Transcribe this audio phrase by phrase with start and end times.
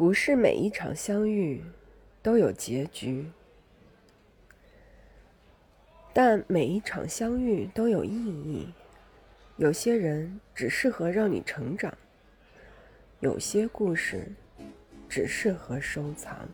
[0.00, 1.62] 不是每一场相遇
[2.22, 3.30] 都有结局
[6.14, 8.72] 但每一场相遇都有意义。
[9.58, 11.92] 有些人只适合让你成长
[13.20, 14.26] 有些故事
[15.06, 16.48] 只适合收藏。